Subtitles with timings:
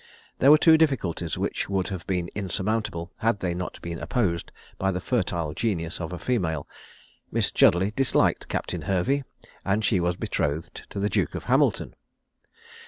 [0.39, 4.89] There were two difficulties which would have been insurmountable, had they not been opposed by
[4.91, 6.67] the fertile genius of a female
[7.31, 9.23] Miss Chudleigh disliked Captain Hervey,
[9.63, 11.93] and she was betrothed to the Duke of Hamilton.